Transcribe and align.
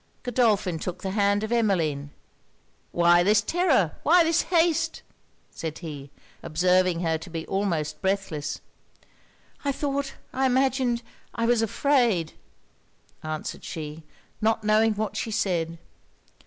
Godolphin 0.23 0.79
took 0.79 1.03
the 1.03 1.11
hand 1.11 1.43
of 1.43 1.51
Emmeline. 1.51 2.09
'Why 2.91 3.21
this 3.21 3.39
terror? 3.41 3.97
why 4.01 4.23
this 4.23 4.41
haste?' 4.41 5.03
said 5.51 5.77
he, 5.77 6.09
observing 6.41 7.01
her 7.01 7.19
to 7.19 7.29
be 7.29 7.45
almost 7.45 8.01
breathless. 8.01 8.61
'I 9.63 9.71
thought 9.73 10.13
I 10.33 10.47
imagined 10.47 11.03
I 11.35 11.45
was 11.45 11.61
afraid' 11.61 12.33
answered 13.37 13.63
she, 13.63 14.01
not 14.41 14.63
knowing 14.63 14.95
what 14.95 15.15
she 15.17 15.29
said. 15.29 15.77